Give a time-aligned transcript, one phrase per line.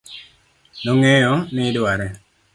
[0.83, 2.07] nong'eyo ni idware